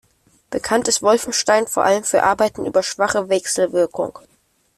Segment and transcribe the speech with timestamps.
[0.49, 4.17] Bekannt ist Wolfenstein vor allem für Arbeiten über schwache Wechselwirkung.